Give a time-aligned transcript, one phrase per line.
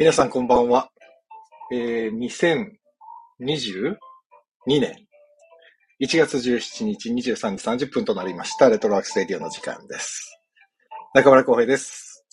[0.00, 0.88] 皆さんこんばんは。
[1.70, 3.96] えー、2022
[4.66, 4.94] 年
[6.02, 8.70] 1月17日23時30分となりました。
[8.70, 10.40] レトロワークスレディオの時間です。
[11.12, 12.24] 中村浩平です。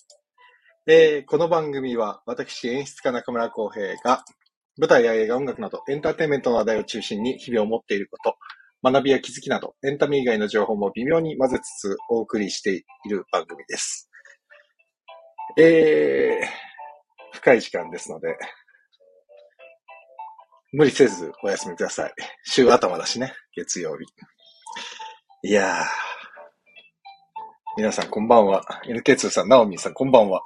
[0.88, 4.24] えー、この番組は私演出家中村浩平が
[4.78, 8.38] 舞台や映画、音楽などエンターテインメントの話題を中心に日々を持っていること、
[8.82, 14.10] 学びや気づきなどエンタメ以外の情報も微妙に混ぜつつお送りしている番組です。
[15.58, 16.77] えー、
[17.38, 18.36] 深い時間ですので、
[20.74, 22.14] 無理せずお休みください。
[22.44, 24.06] 週頭だしね、月曜日。
[25.48, 25.86] いやー。
[27.78, 28.64] 皆さんこんばんは。
[28.88, 30.42] NK2 さん、ナオミンさんこんばんは。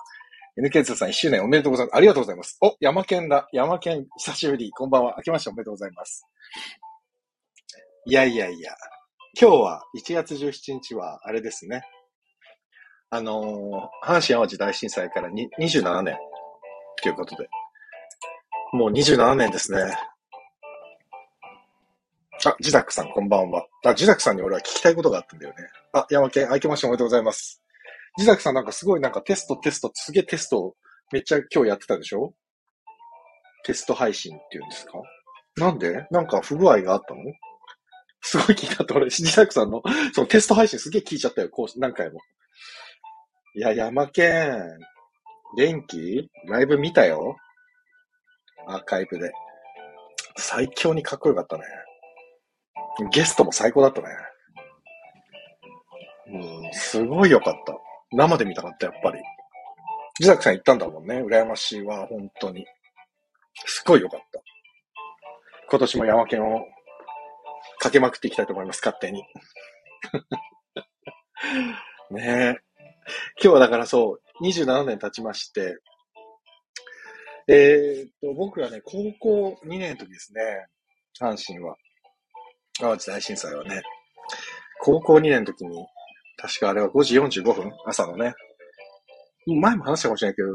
[0.62, 1.96] NK2 さん1周年おめでとうございます。
[1.96, 2.58] ありがとうございます。
[2.62, 3.48] お、山県だ。
[3.54, 4.70] 山県、久しぶり。
[4.72, 5.16] こんばんは。
[5.18, 6.26] 明けましておめでとうございます。
[8.06, 8.76] いやいやいや。
[9.40, 11.84] 今日は1月17日は、あれですね。
[13.10, 16.18] あのー阪神淡路大震災から27年
[17.02, 17.50] ということで。
[18.74, 19.82] もう27年ですね。
[22.44, 23.68] あ、ジダックさんこんばんは。
[23.86, 25.58] あ、ジダックさんに俺は聞きたいことがあったんだよね。
[25.94, 27.62] あ、山県、明けましておめでとうございます。
[28.18, 30.76] ジダックさんなんかすごいなんかテストテスト、すげえテスト
[31.12, 32.34] めっちゃ今日やってたでしょ？
[33.64, 34.94] テスト配信っていうんですか？
[35.58, 36.08] なんで？
[36.10, 37.22] なんか不具合があったの？
[38.22, 39.82] すごい聞いたって俺、ジダックさんの
[40.14, 42.20] そのテスト配信すげえ聞いちゃったよ、こう、何回も。
[43.56, 44.80] いや、山県、
[45.58, 46.30] 元気？
[46.48, 47.36] ライブ見たよ
[48.68, 49.32] アーカイブで。
[50.38, 51.64] 最強にかっこよかったね。
[53.12, 54.08] ゲストも最高だったね。
[56.28, 56.38] う
[56.70, 57.78] ん、すごいよかった。
[58.14, 59.20] 生で見たかった、やっぱり。
[60.20, 61.22] ジザクさん行ったんだもんね。
[61.24, 62.66] 羨ましいわ、本当に。
[63.66, 64.42] すごいよかった。
[65.70, 66.66] 今年も山県を
[67.80, 69.24] かけまくっていきたいと思います、勝手に。
[72.12, 72.56] ねえ。
[73.42, 75.78] 今日はだからそう、27年経ちまして、
[77.48, 80.42] えーっと、僕がね、高校2年の時ですね、
[81.20, 81.76] 阪神は。
[82.80, 83.82] 淡路大震災はね、
[84.80, 85.86] 高校2年の時に、
[86.38, 88.34] 確かあれは5時45分朝のね。
[89.46, 90.50] 前も話したかもしれないけど、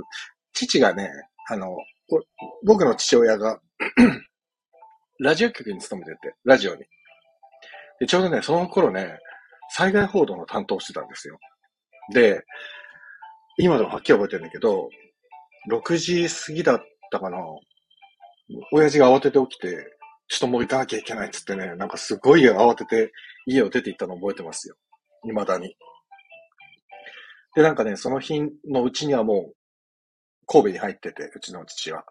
[0.52, 1.08] 父がね、
[1.48, 1.76] あの、
[2.64, 3.60] 僕の父親が、
[5.20, 6.84] ラジオ局に勤めてて、ラジオに。
[8.00, 9.18] で、ちょうどね、その頃ね、
[9.70, 11.38] 災害報道の担当してたんですよ。
[12.12, 12.44] で、
[13.58, 14.88] 今でもはっきり覚えてるんだけど、
[15.70, 16.80] 6時過ぎだっ
[17.10, 17.38] たかな。
[18.72, 23.12] 親父が慌てて起きて、ちょっともう行かなきゃいけないっつってね、なんかすごい慌てて
[23.46, 24.76] 家を出て行ったの覚えてますよ。
[25.24, 25.76] 未だに。
[27.54, 29.54] で、なんかね、その日のうちにはもう、
[30.46, 32.04] 神戸に入ってて、うちの父は。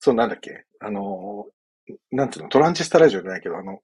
[0.00, 0.64] そう、なんだっけ？
[0.80, 3.78] あのー、なんていうの、トランジスタラジオじゃないけど、あの、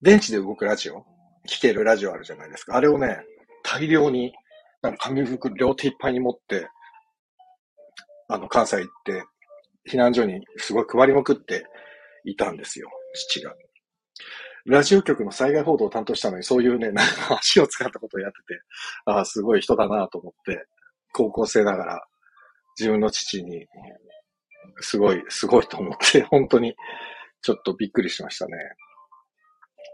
[0.00, 1.04] 電池で動くラジオ？
[1.48, 2.76] 聞けるラジオあるじゃないですか。
[2.76, 3.18] あれをね、
[3.64, 4.32] 大量に、
[4.82, 6.68] なんか紙袋両手いっぱいに持って、
[8.28, 9.24] あの、関西行って、
[9.90, 11.66] 避難所にすごい配りまくって
[12.24, 13.54] いたんですよ、父が。
[14.64, 18.60] ラジオ局の災害報道を担当したのに、そういうね、なんか足を使ったことをやってて、
[19.06, 20.66] ああ、すごい人だなと思って、
[21.12, 22.06] 高校生ながら、
[22.78, 23.66] 自分の父に、
[24.80, 26.74] すごい、すごいと思って、本当に、
[27.42, 28.52] ちょっとびっくりしましたね。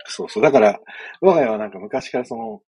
[0.07, 0.43] そうそう。
[0.43, 0.79] だから、
[1.21, 2.63] 我が家はなんか昔からその、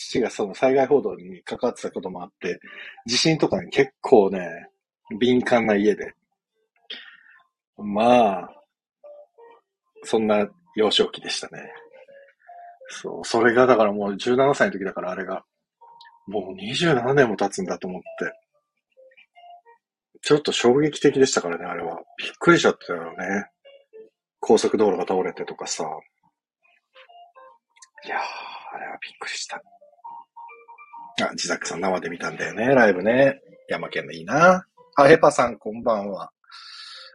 [0.00, 2.60] 父がその災害報道に関わってたこともあって、
[3.06, 4.68] 地震とかに結構ね、
[5.18, 6.14] 敏感な家で。
[7.76, 8.62] まあ、
[10.04, 11.72] そんな幼少期でしたね。
[12.90, 15.44] そう、それがだからもう17歳の時だからあれが、
[16.28, 18.06] もう27年も経つんだと思って。
[20.22, 22.00] ちょっと衝撃的でしたからね、あれは。
[22.18, 23.46] びっくりしちゃったよね。
[24.38, 25.84] 高速道路が倒れてとかさ。
[28.04, 28.20] いやー、
[28.76, 29.60] あれはびっくりした。
[31.22, 33.40] あ、自作さん生で見たんだよね、ライブね。
[33.68, 34.66] 山県のいいな。
[34.96, 36.30] あ、ヘパさんこんばんは。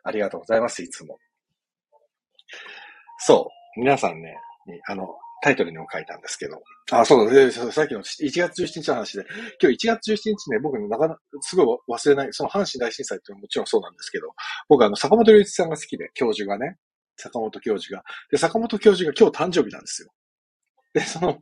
[0.04, 1.18] ありがとうございます、いつも。
[3.20, 3.80] そう。
[3.80, 4.36] 皆さんね、
[4.88, 5.08] あの、
[5.44, 6.62] タイトルにも書いたんですけど。
[6.92, 9.26] あ、そうだ、でそうさっきの1月17日の話で、
[9.62, 14.28] 今日1月17日ね、僕なかなか、すごい忘れない、その阪神大震災っていうのももちろんそうなんですけど、
[14.70, 16.78] 僕あの、坂本龍一さんが好きで、教授がね、
[17.18, 18.04] 坂本教授が。
[18.32, 20.10] で、坂本教授が今日誕生日なんですよ。
[20.94, 21.38] で、その、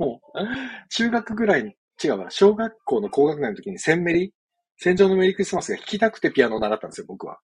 [0.90, 4.34] 中学ぐらいに、違うわ、小学校の高学年の時にセンメリ、
[4.78, 7.40] 戦場のメリークリスマスが弾きたくてピアノを習ったんですよ、僕は。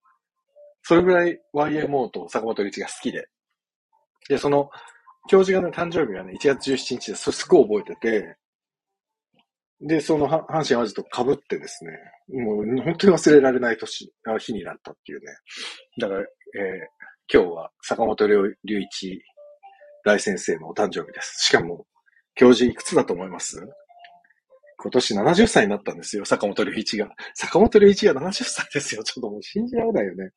[0.83, 3.27] それぐらい YMO と坂本龍一が好きで。
[4.29, 4.69] で、その、
[5.29, 8.37] 教授がね、誕生日がね、1月17日で、それすごい覚えてて、
[9.79, 11.91] で、その、阪神淡路と被ってですね、
[12.41, 15.25] もう本当に忘れられない年、日になったっていうね。
[15.99, 16.27] だから、えー
[17.29, 19.21] 今日は坂本龍一
[20.05, 21.47] 大先生のお誕生日です。
[21.47, 21.85] しかも、
[22.35, 23.59] 教授いくつだと思います？
[24.77, 27.09] 今年70歳になったんですよ、坂本龍一が。
[27.33, 29.03] 坂本龍一が70歳ですよ。
[29.03, 30.31] ちょっともう信じられないよね。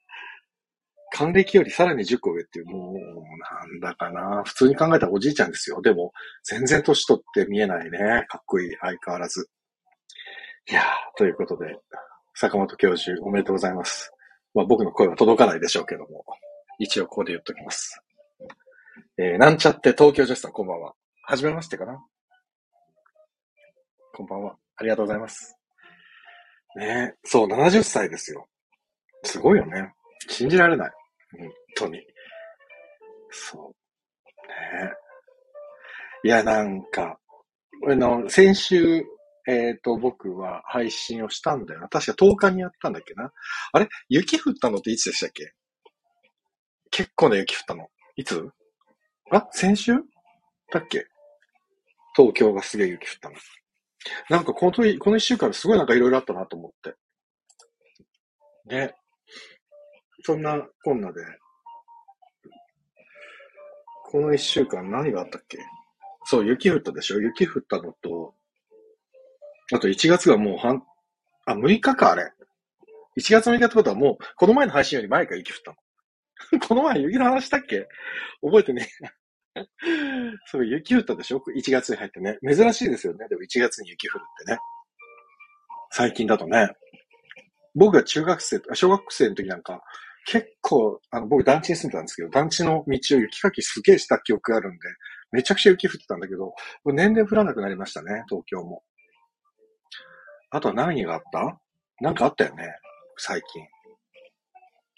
[1.12, 4.42] 還暦よりさらに10個上っていう、もう、なんだかな。
[4.44, 5.82] 普通に考えたらおじいちゃんですよ。
[5.82, 6.12] でも、
[6.44, 8.24] 全然年取って見えないね。
[8.28, 9.50] かっこいい、相変わらず。
[10.70, 10.84] いやー、
[11.18, 11.76] ということで、
[12.34, 14.12] 坂本教授、おめでとうございます。
[14.54, 16.24] まあ僕の声は届かないでしょうけども、
[16.78, 18.00] 一応ここで言っときます。
[19.18, 20.94] えー、なんちゃって東京女子さん、こんばんは。
[21.24, 22.02] はじめましてかな
[24.20, 24.56] こんばんは。
[24.76, 25.56] ありがとうございます。
[26.76, 28.46] ねそう、70歳ですよ。
[29.22, 29.94] すごいよね。
[30.28, 30.90] 信じられない。
[31.38, 32.02] 本当に。
[33.30, 34.28] そう。
[34.46, 34.92] ね
[36.22, 37.18] いや、なんか、
[37.88, 39.02] あの、先週、
[39.48, 41.88] えっ、ー、と、僕は配信をしたんだよな。
[41.88, 43.32] 確か10日にやったんだっけな。
[43.72, 43.88] あれ？
[44.10, 45.54] 雪降ったのっていつでしたっけ？
[46.90, 47.88] 結構な雪降ったの。
[48.16, 48.50] いつ？
[49.30, 49.94] あ先週？
[50.70, 51.06] だっけ？
[52.14, 53.36] 東京がすげえ雪降ったの。
[54.28, 56.94] なんかこの、この一週間すごいなんかいろいろあったなと思って。
[58.66, 58.94] ね。
[60.22, 61.20] そんなこんなで、
[64.04, 65.58] この一週間何があったっけ？
[66.24, 67.20] そう、雪降ったでしょ？
[67.20, 68.34] 雪降ったのと、
[69.72, 70.82] あと1月がもう半、
[71.46, 72.32] あ、6日か、あれ。
[73.18, 76.60] 1月6日ってことはもう、この前の配信より前から雪降ったの。
[76.68, 77.86] この前雪の話したっけ？
[78.42, 79.19] 覚えてねえ。
[80.46, 82.38] そう、雪降ったでしょ ?1 月に入ってね。
[82.46, 83.26] 珍しいですよね。
[83.28, 84.58] でも1月に雪降るってね。
[85.92, 86.70] 最近だとね。
[87.74, 89.82] 僕が中学生、小学生の時なんか、
[90.26, 94.78] 結構、あの、僕団地に住んでたんですけど、団地の道を雪かきすげえした記憶があるんで、
[95.32, 96.54] めちゃくちゃ雪降ってたんだけど、
[96.84, 98.82] 年々降らなくなりましたね、東京も。
[100.50, 101.60] あとは何があった？
[102.00, 102.64] なんかあったよね、
[103.16, 103.62] 最近。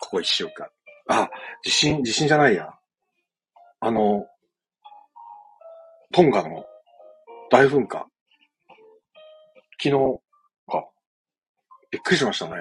[0.00, 0.66] ここ一週間。
[1.08, 1.28] あ、
[1.62, 2.70] 地震、地震じゃないや。
[3.80, 4.26] あの、
[6.12, 6.62] トンガの
[7.50, 8.06] 大噴火。
[9.82, 9.90] 昨日
[10.66, 10.86] か。
[11.90, 12.52] びっくりしましたね。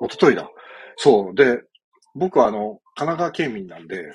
[0.00, 0.48] 一昨日だ。
[0.96, 1.34] そう。
[1.34, 1.60] で、
[2.14, 4.12] 僕はあの、神奈川県民なんで、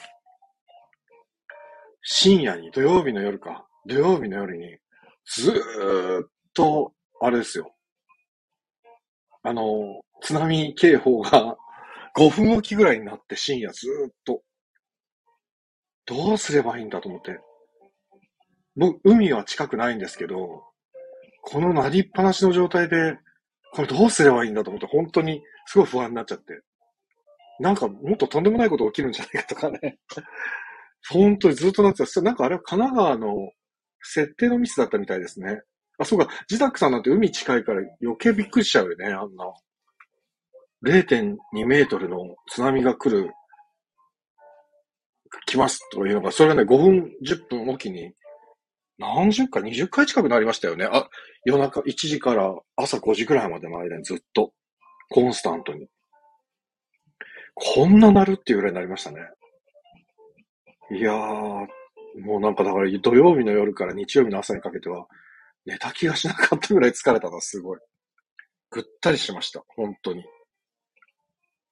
[2.04, 4.78] 深夜に、土曜日の夜か、土曜日の夜に、
[5.26, 7.76] ずーっと、あれですよ。
[9.44, 11.58] あの、津波警報が
[12.16, 14.42] 5分おきぐらいになって深夜ずーっと、
[16.06, 17.42] どうすればいいんだと思って。
[18.80, 20.64] 僕、海は近くないんですけど、
[21.42, 23.18] このなりっぱなしの状態で、
[23.74, 26.62] これどうすればいいんだと思って、本当にすごい不安になっちゃって。
[27.60, 30.00] なんかもっととんでもないこと起きるんじゃないかとかね。
[31.10, 32.22] 本当にずっとなってた。
[32.22, 33.52] なんかあれは神奈川の
[34.02, 35.62] 設定のミスだったみたいですね。
[35.98, 39.46] あ、そうか、自宅さんなんて海近いから余計びっくりしちゃうよね、あんな。
[40.86, 41.36] 0.2
[41.68, 42.18] メートルの
[42.48, 43.30] 津波が来る、
[45.46, 48.14] 来ますというのが、それがね、5分、10分おきに、
[49.00, 50.86] 何十回、20回近くなりましたよね。
[50.86, 51.10] あ、
[51.46, 54.51] 夜中1時から朝5時くらいまでの間にずっと、
[55.10, 55.88] コンスタントに。
[57.56, 59.22] こんななるっていうぐらいになりましたね。
[60.92, 61.68] いやー、
[62.22, 65.07] もうなんかだから土曜日の夜から日曜日の朝にかけては、
[65.66, 67.80] 寝た気がしなかったぐらい疲れたな、すごい。
[68.69, 70.23] ぐったりしました、本当に。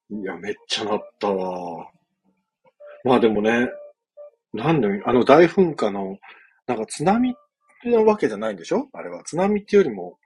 [0.10, 1.90] いや、めっちゃなったわ。
[3.04, 3.70] まあでもね、
[4.54, 6.18] なんで、あの大噴火の、
[6.68, 7.36] なんか津波
[7.86, 8.88] なわけじゃないんでしょ？
[8.94, 9.24] あれは。
[9.24, 10.18] 津波っていうよりも、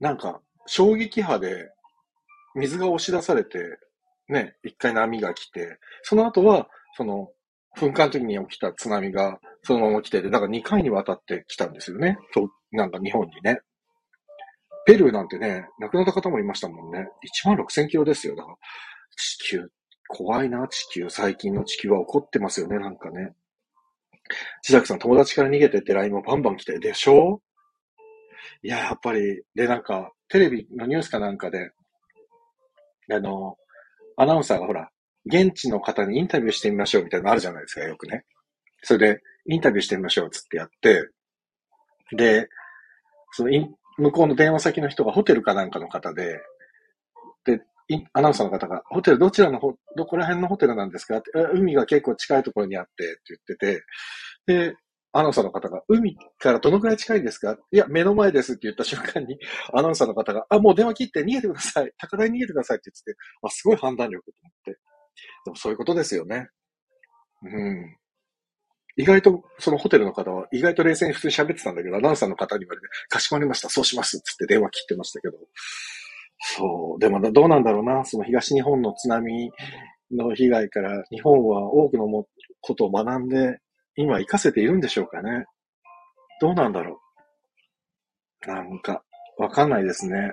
[0.00, 1.70] なんか、衝撃波で
[2.54, 3.58] 水が押し出されて、
[4.28, 7.30] ね、一回波が来て、その後は、その、
[7.76, 12.18] 噴火の時に起きた津波がそのまま来てて、だから2回にわたって来たんですよね。
[12.34, 13.60] となんか日本にね。
[14.86, 17.08] ペルーなんてね、亡くなった方もいましたもんね。
[17.44, 18.34] 1万6000キロですよ。
[18.34, 18.56] だから、
[19.16, 19.70] 地球、
[20.08, 21.08] 怖いな、地球。
[21.10, 23.34] 最近の地球は怒ってますよね、なんかね。
[24.62, 27.40] 自宅さん友達から逃げてって LINE もバンバン来て、でしょ？
[28.62, 31.70] いや、やっぱり、で、なんか、テレビのニュースかなんかで、
[33.10, 33.56] あの、
[34.16, 34.90] アナウンサーがほら、
[35.26, 38.24] 現地の方にインタビューしてみましょうみたいなのあるじゃないですか、よくね。
[38.82, 41.08] それで、インタビューしてみましょうつってやって、
[42.16, 42.48] で、
[43.32, 43.50] その
[43.98, 46.40] 向こうの電話先の人がホテルかなんかの方、で、
[48.12, 51.18] アナウンサーの方が、ホテルどちらのほ、どこら辺のホテルなんですか？
[51.18, 53.82] って海が結構近いところにあってって言って
[54.46, 54.76] て、で、
[55.12, 57.56] アナウンサーの方が、海からどのくらい近いんですか？
[57.72, 59.38] いや、目の前ですって言った瞬間に、
[59.72, 61.90] アナウンサーの方が、あ、もう電話切って逃げてください。
[61.98, 64.70] 高台に逃げてくださいって言ってて、あ、すごい判断力と思って。
[65.46, 66.48] でもそういうことですよね。
[67.42, 67.96] うん。
[68.96, 75.38] 意外と、そのホテルの方は、意外と冷静に普通に喋ってたんだけど、アナウンサーの方に言われて、かしこまりました、そうしますつって電話切ってましたけど。
[76.40, 77.00] そう。
[77.00, 78.04] でもどうなんだろうな。
[78.04, 79.50] その東日本の津波
[80.12, 82.26] の被害から日本は多くのも
[82.60, 83.58] ことを学んで
[83.96, 85.44] 今活かせているんでしょうかね。
[86.40, 87.00] どうなんだろ
[88.46, 89.02] うなんか、
[89.38, 90.32] わかんないですね。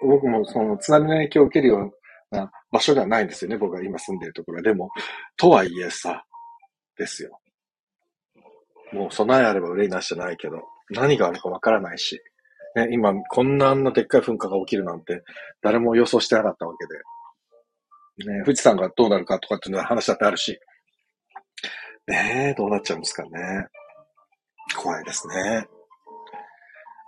[0.00, 1.92] 僕もその津波の影響を受けるよ
[2.30, 3.56] うな場所ではないんですよね。
[3.56, 4.62] 僕が今住んでいるところは。
[4.62, 4.90] でも、
[5.36, 6.24] とはいえさ、
[6.96, 7.40] ですよ。
[8.92, 12.20] もう備えあれば憂いなしじゃないけど、何があるかわからないし、
[12.76, 15.22] ね、今、こんなあんなでっかい噴火が起きるなんて、
[15.62, 16.86] 誰も予想してなかったわけ
[18.26, 18.30] で。
[18.32, 20.58] ね、富士山がどうなるかとかっていうのは話だってあるし。
[22.06, 23.30] ねえ、どうなっちゃうんですかね。
[24.76, 25.66] 怖いですね。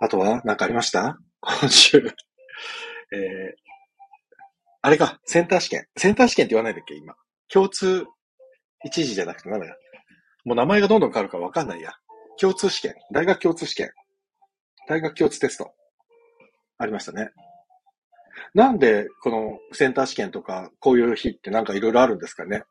[0.01, 1.17] あとは、何かありました？
[1.41, 1.97] 今週。
[3.13, 3.53] えー、
[4.81, 5.87] あれか、センター試験。
[5.97, 7.15] センター試験って言わないんだっけ今。
[7.47, 8.05] 共通、
[8.85, 9.75] 一時じゃなくて何だよ。
[10.45, 11.91] もう名前がどんどん変わるからわかんないや。
[12.39, 12.95] 共通試験。
[13.11, 13.91] 大学共通試験。
[14.89, 15.71] 大学共通テスト。
[16.79, 17.29] ありましたね。
[18.55, 22.63] なんで、このセンター試験とか、こういう日ってなんかいろいろあるんですかね。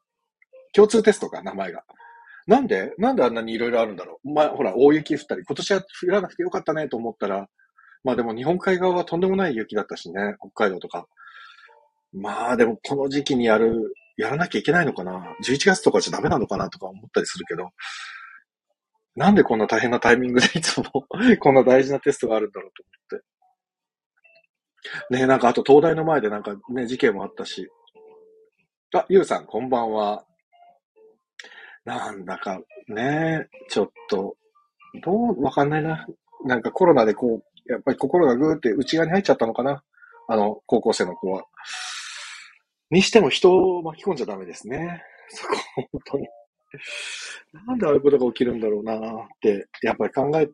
[0.73, 1.85] 共通テストか、名前が。
[2.49, 7.49] なんでなんであんなにいろいろあるんだろうまあ、ほら、大雪降ったり、今年は降らなくてよかったねと思ったら、
[8.03, 11.07] まあでも日本海側はとんでもない雪だったしね、北海道とか。
[12.13, 17.71] まあでもこの時期にやる、やらなきゃいけないのかな ?11 月とかじゃダメなのかなとか思ったりするけど、
[19.19, 20.85] なんでこんな大変なタイミングでいつも
[21.41, 23.21] こんな大事なテストがあるんだろうと思っ
[25.11, 25.19] て。
[25.19, 27.69] ねなんかあと東大の前でなんかね、事件もあったし。
[28.95, 30.25] あ、ゆうさん、こんばんは。
[31.85, 34.37] なんだかね、ちょっと、
[35.03, 36.07] どう、わかんないな。
[36.45, 39.83] なんかコロナでこう、やっぱり心がぐーって内側に入っちゃったのかな。
[40.29, 41.45] あの、高校生の子は。
[42.91, 45.03] にしても人を巻き込んじゃダメですね。
[45.31, 46.29] そこ、本当に。
[47.67, 48.99] なんでああいうことが起きるんだろうなっ
[49.41, 50.49] て、やっぱり考え、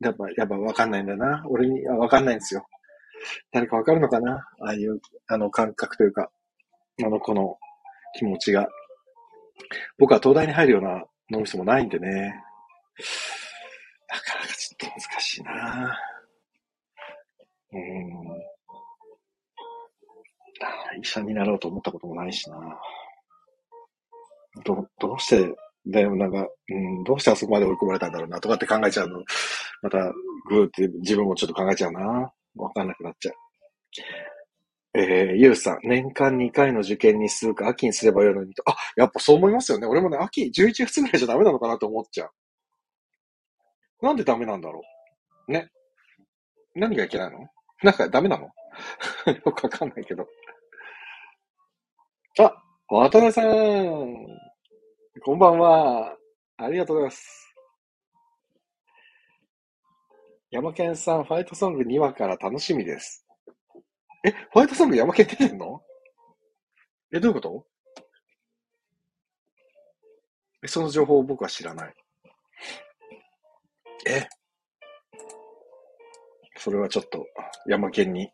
[0.00, 1.44] やっぱ、やっぱわかんないんだな。
[1.46, 2.66] 俺にはわかんないんですよ。
[3.52, 6.30] 誰かわかるのかなああいう、あの感覚というか、
[7.04, 7.58] あの子の
[8.16, 8.68] 気持ちが。
[9.98, 12.34] 僕は東大に入るような脳みそもないんでね。
[14.08, 15.98] なかなかちょっと難しいな
[17.72, 18.50] うん。
[21.00, 22.58] 医者になろうと思ったこともないしな
[24.64, 25.54] ど、どうして、
[25.86, 29.22] でもなんか、うん、どうしてあそこまで追い込まれたんだろうなとかって考えちゃうの。
[29.82, 30.12] また、
[30.48, 32.32] ぐーって自分もちょっと考えちゃうな。
[32.56, 33.34] わかんなくなっちゃう。
[34.92, 38.62] えー、ゆうさん、年間2回の受験にするか秋にすればよいのにと。
[38.68, 39.86] あ、やっぱそう思いますよね。
[39.86, 42.30] 俺もね、秋、11月ぐらいじゃダメなのかなと思っちゃう。
[44.06, 44.82] なんでダメなんだろ
[45.48, 45.52] う？
[45.52, 45.68] ね。
[46.74, 47.46] 何がいけないの？
[47.82, 48.44] なんかダメなの？
[49.32, 50.26] よくわかんないけど。
[52.38, 52.52] あ、
[52.92, 53.46] 渡辺さん。
[55.24, 56.16] こんばんは。
[56.56, 57.54] ありがとうございます。
[60.50, 63.24] 山健さん、ファイトソング2話から楽しみです。
[64.24, 65.80] え、ファイトソング山県出てんの？
[67.14, 67.64] え、どういうこと？
[70.64, 71.94] え、その情報を僕は知らない。
[74.08, 74.26] え？
[76.56, 77.24] それはちょっと
[77.66, 78.30] 山県に聞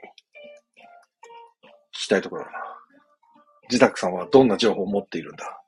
[1.92, 2.65] きたいところだな。
[3.68, 5.62] 自宅さんはどんな情報を持っているんだ？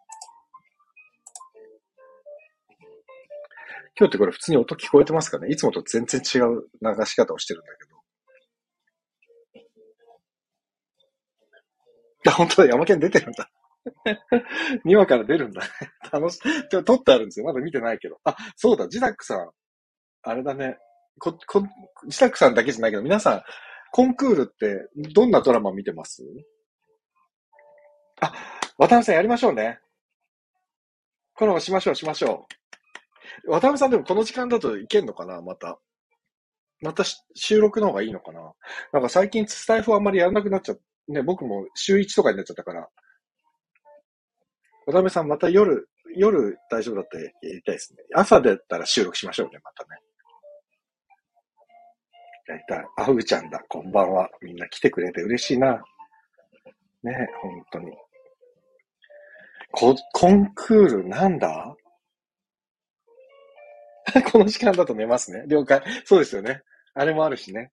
[3.98, 5.48] 今日ってこれ普通に音聞こえてますかね？
[5.50, 7.98] いつもと全然違う流し方をしてるんだけど。
[12.28, 13.50] や、本当だ、山県出てるんだ。
[14.84, 15.68] 2話から出るんだね。
[16.12, 16.38] 楽し、
[16.84, 17.46] 撮ってあるんですよ。
[17.46, 18.20] まだ見てないけど。
[18.24, 19.50] あ、そうだ、ジダックさん。
[20.22, 20.78] あれだね。
[21.18, 21.62] こ、こ、
[22.06, 23.42] ジダックさんだけじゃないけど、皆さん、
[23.92, 26.22] コンクールってどんなドラマ見てます？
[28.20, 28.32] あ、
[28.78, 29.80] 渡辺さんやりましょうね。
[31.34, 32.46] コラボしましょう、しましょ
[33.46, 33.50] う。
[33.50, 35.78] 渡辺さんでもこの時間だといけんのかなまた。
[36.80, 38.52] また収録の方がいいのかな
[38.92, 42.88] なんか最近スタイフあんまりやらなくなっちゃっね、僕も週1とかになっちゃったから、
[44.86, 47.98] 渡辺さんまた夜、夜大丈夫だったらやりたいですね。
[48.14, 50.00] 朝だったら収録しましょうね、またね。
[52.48, 52.86] やりたい。
[52.96, 53.62] あふちゃんだ。
[53.68, 54.28] こんばんは。
[54.40, 55.82] みんな来てくれて嬉しいな。
[57.02, 57.92] ね、本当に。
[59.78, 61.76] コ、コンクールなんだ？
[64.32, 65.44] この時間だと寝ますね。
[65.46, 65.80] 了解。
[66.04, 66.62] そうですよね。
[66.94, 67.70] あれもあるしね。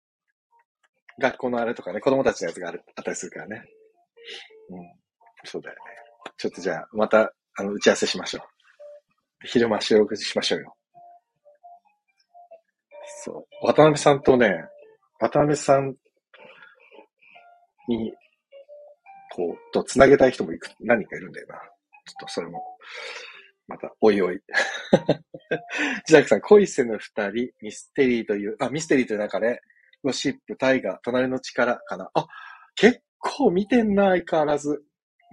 [1.18, 3.64] 学校のあれとかね、子供たちのやつがあるあったりするからね。
[4.70, 5.00] うん。
[5.46, 5.82] そうだよね。
[6.36, 8.44] ちょっとじゃあ、また、あの、打ち合わせしましょう。
[9.46, 10.76] 昼間収録しましょうよ。
[13.24, 13.66] そう。
[13.66, 14.66] 渡辺さんとね、
[15.20, 15.96] 渡辺さん
[17.88, 18.14] に、
[19.34, 21.73] こう、と繋げたい人もいく、何人かいるんだよな。
[22.06, 22.64] ちょっとそれも、
[23.68, 24.42] また、おいおい。
[26.08, 29.62] ジャックさん、恋せぬ二人、ミステリーという、あ、ミステリーという中で、
[30.04, 32.10] ゴシップ、タイガー、隣の力かな。
[32.14, 32.28] あ、
[32.76, 34.84] 結構見てんな、相変わらず。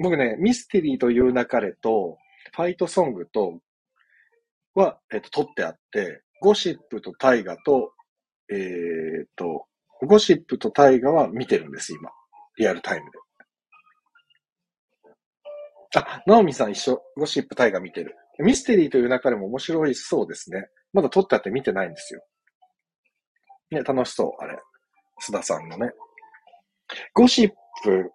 [0.03, 2.19] 僕ね、ミステリーという流れと、
[2.55, 3.61] ファイトソングと、
[4.75, 7.93] は、えっと、撮ってあって、ゴシップとタイガと、
[8.51, 9.67] えー、っと、
[10.07, 12.11] ゴシップとタイガは見てるんです、今。
[12.57, 13.19] リアルタイムで。
[15.97, 17.03] あ、ナオミさん一緒。
[17.17, 18.17] ゴシップタイガ見てる。
[18.39, 20.69] ミステリーという中でも面白いそうですね。
[20.93, 22.23] まだ撮ったって見てないんですよ。
[23.71, 24.59] ね、楽しそう、あれ。
[25.23, 25.93] 須田さんのね。
[27.15, 27.51] ゴシッ
[27.83, 28.11] プ、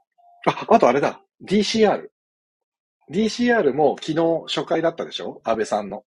[0.47, 1.21] あ、あとあれだ。
[1.47, 2.07] DCR。
[3.11, 5.41] DCR も昨日初回だったでしょ？
[5.43, 6.03] 安倍さんの。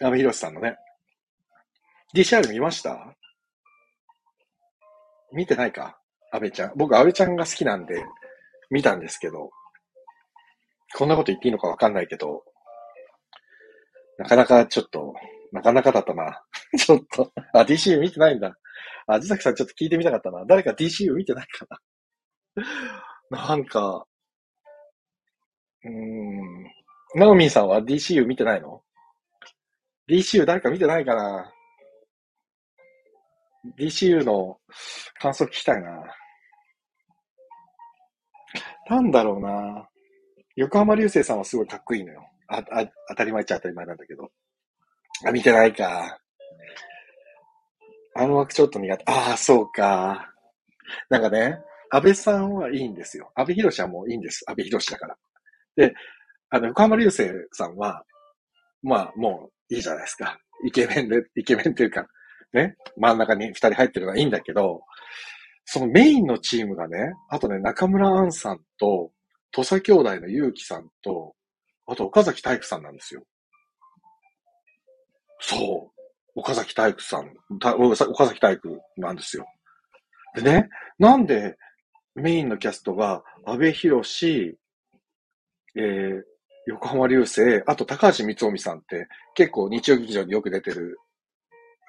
[0.00, 0.76] 安倍博さんのね。
[2.14, 3.16] DCR 見ました？
[5.32, 5.98] 見てないか？
[6.32, 6.72] 安倍ちゃん。
[6.76, 8.04] 僕、安倍ちゃんが好きなんで、
[8.70, 9.50] 見たんですけど、
[10.96, 12.44] こんなこと言っていいのかわかんないけど、
[14.18, 15.14] なかなかちょっと、
[15.52, 16.42] なかなかだったな。
[16.78, 17.32] ちょっと。
[17.54, 18.56] あ、DCU 見てないんだ。
[19.06, 20.44] あ、自崎さんちょっと聞いてみたかったな。
[20.46, 21.66] 誰か DCU 見てないか
[23.30, 23.38] な。
[23.48, 24.06] なんか、
[25.84, 26.70] うーん。
[27.14, 28.82] ナオミンさんは DCU 見てないの
[30.08, 31.52] ?DCU 誰か見てないかな
[33.78, 34.60] ?DCU の
[35.18, 36.04] 感想聞きたいな。
[38.88, 39.89] なんだろうな。
[40.56, 42.22] 横浜流星さんはすごいかっこいいのよ。
[42.48, 44.30] あ、あ、当たり前っちゃ当たり前なんだけど。
[45.26, 46.18] あ、見てないか。
[48.14, 49.04] あの枠ちょっと苦手。
[49.06, 50.32] ああ、そうか。
[51.08, 51.58] なんかね、
[51.90, 53.30] 安倍さんはいいんですよ。
[53.34, 54.44] 安倍博士はもういいんです。
[54.48, 55.16] 安倍博士だから。
[55.76, 55.94] で、
[56.50, 58.02] あの、横浜流星さんは、
[58.82, 60.38] まあ、もういいじゃないですか。
[60.64, 62.06] イケメンで、イケメンっていうか、
[62.52, 64.82] ね、真ん中に二人入ってるのはいいんだけど、
[65.64, 69.12] そのメインのチームがね、あとね、中村杏さんと、
[69.52, 71.34] 土佐兄弟の結城さんと、
[71.86, 73.22] あと岡崎体育さんなんですよ。
[75.40, 76.00] そう。
[76.36, 79.46] 岡崎体育さん、岡崎体育なんですよ。
[80.34, 81.56] でね、なんで
[82.14, 84.56] メインのキャストが安倍博士、
[85.76, 86.22] えー、
[86.66, 90.98] 横浜流星、あと高橋光臣さんって結構日曜劇場によく出てる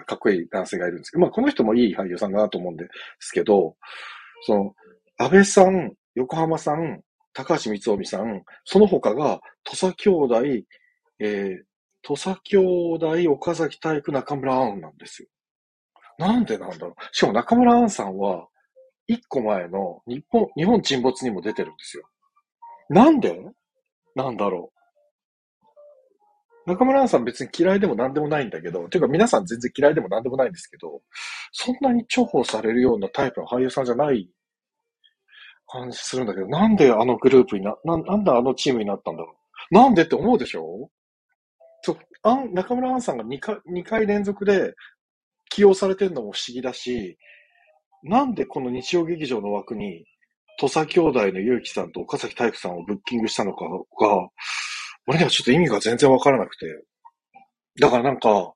[0.06, 2.88] かっこいい男性がいるんですけど、まあこの人もいい俳優さんだなと思うんで
[3.20, 3.76] すけど、
[4.46, 4.74] その、
[5.18, 7.02] 安倍さん、横浜さん、
[7.34, 10.42] 高橋光臣さん、その他が土佐兄弟、
[11.20, 11.64] えー、
[12.02, 12.58] 土佐兄
[12.96, 15.30] 弟、岡崎体育、中村アンなんですよ。
[16.18, 16.94] なんでなんだろう。
[17.12, 18.48] しかも中村アンさんは、
[19.08, 22.04] 一個前の日本、日本沈没にも出てるんですよ。
[22.90, 23.40] なんで？
[24.16, 24.72] なんだろ
[26.66, 26.70] う。
[26.70, 31.02] 中村アンさん別に嫌いでも何でもないんだけど、ていうか皆さん全然嫌いでも何でもないんですけど、
[31.52, 34.30] そんなに重宝されるようなタイプの俳優さんじゃない
[35.72, 39.36] 感じするんだけど、なんであのグループにな、ななんであのチームになったんだろ
[39.72, 39.74] う。
[39.74, 40.90] なんでって思うでしょ？
[41.84, 44.74] そう、あん、中村アンさんが2回、2回連続で
[45.50, 47.18] 起用されてるのも不思議だし、
[48.04, 50.06] なんでこの日曜劇場の枠に、
[50.60, 53.70] 土佐兄弟の結城さんと岡崎体育さんをブッキングしたのかが、
[55.08, 56.66] 俺にはちょっと意味が全然わからなくて。
[57.80, 58.56] だからなんか、こ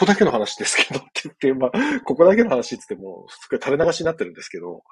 [0.00, 4.82] こだけの話ですけどって言って、まあ、ここだけの話って言っても、すごい垂れ流しになってるんですけど、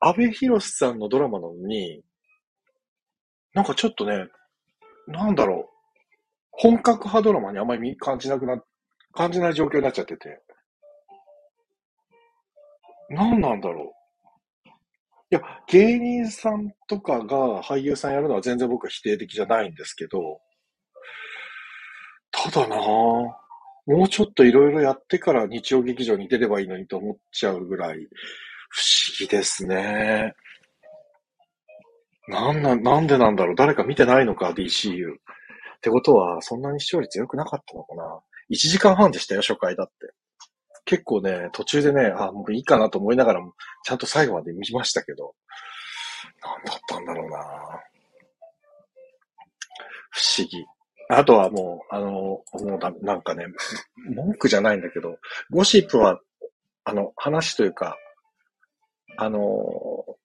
[0.00, 2.02] 安倍博さんのドラマなのに、
[3.54, 4.28] なんかちょっとね、
[5.06, 5.74] なんだろう。
[6.50, 8.62] 本格派ドラマにあまり感じなくな、
[9.12, 10.40] 感じない状況になっちゃってて。
[13.10, 14.04] 何なんだろう。
[15.30, 20.40] いや、芸人さんとかが俳優さんやるのは全然僕は否定的じゃないんですけど、
[22.30, 23.34] ただなぁ、も
[23.86, 28.08] うちょっといろいろやってから日曜劇場に出ればいいのにと思っちゃうぐらい
[28.76, 30.34] 不思議ですね。
[32.26, 33.54] なんな、なんでなんだろう？
[33.54, 35.12] 誰か見てないのか ?DCU。
[35.12, 35.16] っ
[35.80, 39.92] てことは、そんなに視聴率良くなかったのかな ?1 時間半でしたよ、初回だって。
[40.86, 43.52] 結構ね、途中でね、あ、もういいかなと思いながらも、
[43.84, 45.34] ちゃんと最後まで見ましたけど、
[46.42, 47.38] なんだったんだろうな
[50.10, 50.64] 不思議。
[51.10, 52.44] あとはもう、あの、も
[52.76, 53.46] うだなんかね、
[54.16, 55.18] 文句じゃないんだけど、
[55.50, 56.18] ゴシップは、
[56.84, 57.96] あの、話というか、
[59.16, 59.40] あの、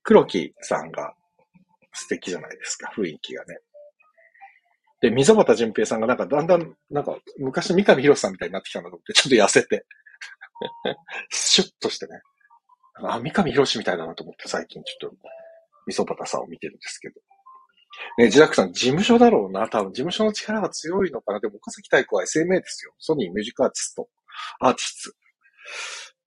[0.04, 1.14] 黒木さんが
[1.94, 3.60] 素敵じゃないですか、雰囲気がね。
[5.02, 9.86] で、溝端淳平さんがなんかだんだん、なんか昔三上博さんみたいになってきたんだと思って、ちょっと痩せて。
[11.30, 12.22] シュッとしてね。
[13.04, 15.18] あ、三上博みたいだなと思って最近ちょっと、
[15.88, 17.22] 溝端さんを見てるんですけど。
[18.18, 19.68] ね、ジラクさん、事務所だろうな。
[19.70, 21.40] 多分、事務所の力が強いのかな。
[21.40, 22.94] でも、岡崎体育は SMA ですよ。
[22.98, 24.10] ソニーミュージックアーティスト。
[24.60, 25.18] アーティスト。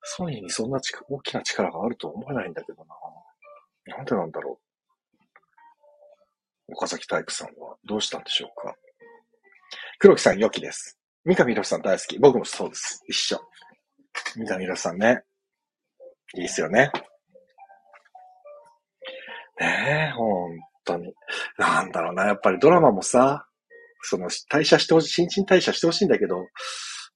[0.02, 3.96] ソニーにそんな大きな力があると思えないんだけどな。
[3.96, 4.58] なんでなんだろ
[6.68, 6.72] う。
[6.74, 8.74] 岡崎体育さんはどうしたんでしょうか
[9.98, 10.98] 黒木さん良きです。
[11.24, 12.18] 三上博さん大好き。
[12.18, 13.02] 僕もそうです。
[13.06, 13.40] 一緒。
[14.34, 15.22] 三上博さんね。
[16.34, 16.90] いいですよね。
[19.60, 21.14] ねえ、ほんとに。
[21.58, 22.26] なんだろうな。
[22.26, 23.46] やっぱりドラマもさ、
[24.02, 26.46] その、代謝してほしい、新陳代謝してほしいんだけど、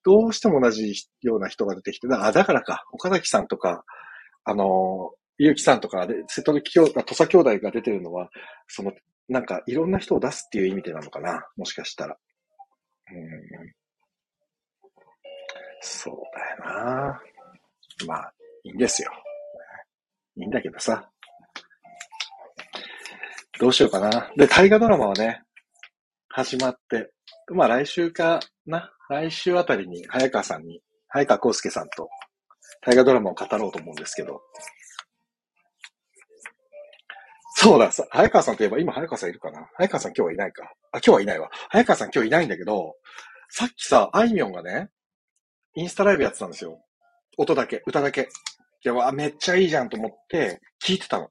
[0.07, 3.85] どうしても同じような人が出てきて、あ、だからか、岡崎さんとか、
[4.45, 8.31] あの、ゆうきさんとかで、瀬戸内土佐兄弟が出てるのは、
[8.69, 8.93] その、
[9.29, 12.17] なんか、いろんな人を出すっていう意味でなのかなもしかしたら。
[13.13, 13.73] うん
[15.81, 16.15] そう
[16.65, 17.21] だよな
[18.07, 19.11] まあ、いいんですよ。
[20.37, 21.11] いいんだけどさ。
[23.59, 24.31] どうしようかな。
[24.37, 25.43] で、大河ドラマはね、
[26.29, 27.11] 始まって、
[27.53, 28.93] まあ来週かな。
[29.09, 32.09] 来週あたりに早川さんに、早川康介さんと
[32.83, 34.43] 大河ドラマを語ろうと思うんですけど。
[37.59, 39.69] そうだ、早川さんといえば今早川さんいるかな？
[39.75, 40.65] 早川さん今日はいないか。
[40.93, 41.51] あ、今日はいないわ。
[41.71, 42.97] 早川さん今日いないんだけど、
[43.49, 44.91] さっきさ、あいみょんがね、
[45.75, 46.83] インスタライブやってたんですよ。
[47.39, 48.29] 音だけ、歌だけ。
[48.85, 51.31] いや、めっちゃいいじゃんと思って聞いてたの。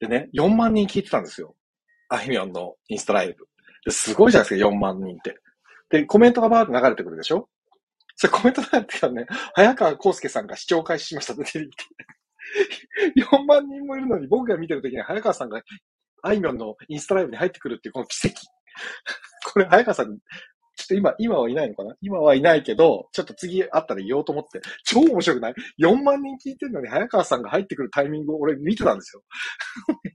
[0.00, 1.56] でね、4万人聞いてたんですよ。
[2.08, 3.46] あいみょんのインスタライブ。
[3.90, 5.36] すごいじゃないですか、4万人って。
[5.90, 7.48] で、コメントがバーって流れてくるでしょ？
[8.16, 11.84] それコメント流れてかね、早川康介さんが視聴開始しましたって出てきて。
[13.36, 15.62] 4万人もいるのに僕が見てるときに早川さんが
[16.22, 18.36] あいみょんのインスタライブに入ってくるっていうこの奇跡。
[19.52, 20.18] これ早川さん
[20.76, 21.94] ちょっと今、今はいないのかな？
[22.00, 24.60] 今はいないけど、ちょっと次会ったら言おうと思って。
[24.84, 29.22] 超面白くない ?4 万人聞いてるのに早川さんが入ってくるタイミングを俺見てたんですよ。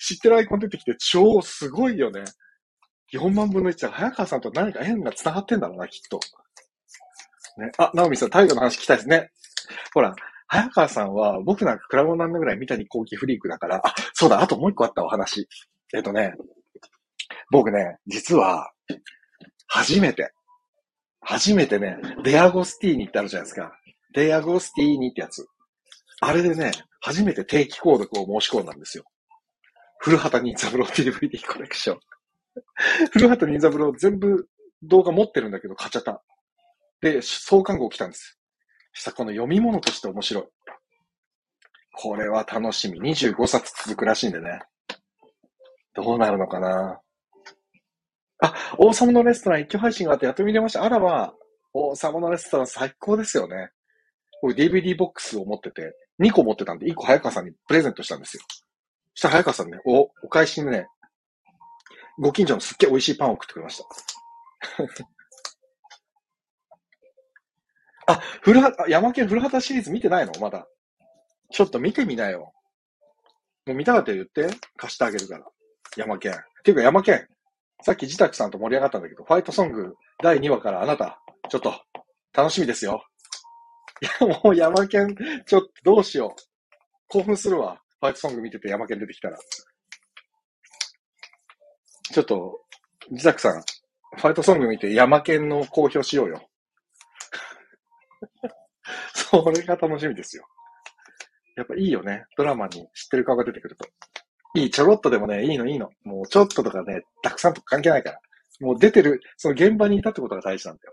[0.00, 2.24] 知ってるアイコン出てきて超すごいよね。
[3.12, 6.20] 4万分の1は早川さんと何か縁が繋がってんだろうな、きっと。
[7.58, 7.70] ね。
[7.78, 9.30] あ、ナオミさん、タイガの話聞きたいですね。
[9.94, 10.14] ほら、
[10.46, 15.48] 早川さんは僕なんかクラブなんだぐらい三谷幸喜フリークだから、あ、そうだ、あともう一個あったお話。
[15.94, 16.34] えっとね、
[17.50, 18.70] 僕ね、実は、
[19.66, 20.32] 初めて、
[21.20, 23.72] 初めてね、デアゴスティーニってあるじゃないですか。
[24.14, 25.46] デアゴスティーニってやつ。
[26.20, 29.04] あれでね、初めて定期購読を申し込んだんですよ。
[29.98, 32.00] 古畑任三郎 DVD コレクション。
[33.12, 34.48] 古畑任三郎全部
[34.82, 36.22] 動画持ってるんだけど買っちゃった。
[37.00, 38.38] で、創刊号来たんです。
[38.92, 40.44] したこの読み物として面白い。
[41.94, 43.00] これは楽しみ。
[43.00, 44.60] 25冊続くらしいんでね。
[45.94, 47.00] どうなるのかな
[48.40, 50.82] あ、王様のレストラン一挙配信があってやっと見れました。
[50.82, 51.34] あらば、
[51.72, 53.70] 王様のレストラン最高ですよね。
[54.40, 58.42] これ DVD ボックスを持ってて、2個持ってたんで、1個早川さんにプレゼントしたんですよ。
[59.14, 60.86] そしたら早川さんね、お、お返しにね、
[62.18, 63.84] ご近所のすっげえ美味しいパンを送ってくれました。
[68.14, 70.32] あ、古畑、山県古畑シリーズ見てないの？
[70.40, 70.66] まだ。
[71.50, 72.52] ちょっと見てみなよ。
[73.66, 74.48] もう見たかったら言って。
[74.76, 75.46] 貸してあげるから。
[75.96, 76.32] 山県。
[76.32, 77.28] っていうか山県。
[77.82, 81.74] さっき自宅さんと盛り上がったんだけど、ファイトソング第2話からあなた、ちょっと、
[82.32, 83.04] 楽しみですよ。
[84.00, 85.14] いや、もう山県、
[85.46, 86.42] ちょっとどうしよう。
[87.08, 87.80] 興奮するわ。
[88.00, 89.38] ファイトソング見てて山県出てきたら。
[92.12, 92.60] ちょっと、
[93.10, 93.62] 自宅さん、
[94.16, 96.48] ファイトソング見て山県の公表しようよ。
[99.14, 100.46] それが楽しみですよ。
[101.56, 102.24] やっぱいいよね。
[102.36, 103.86] ドラマに知ってる顔が出てくると。
[104.54, 105.90] いい、ちょろっとでもね、いいのいいの。
[106.04, 108.20] もうちょっととかね、たくさんとか関係ないから。
[108.60, 110.92] もう出てる、その現場にいたってことが大事なんだよ。